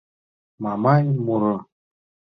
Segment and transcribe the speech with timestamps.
[0.63, 1.55] Мамай муро